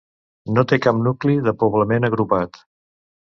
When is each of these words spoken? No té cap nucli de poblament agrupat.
No 0.53 0.61
té 0.71 0.79
cap 0.85 0.97
nucli 1.07 1.35
de 1.49 1.53
poblament 1.65 2.09
agrupat. 2.11 2.59